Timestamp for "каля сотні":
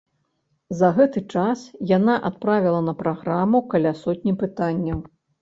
3.75-4.37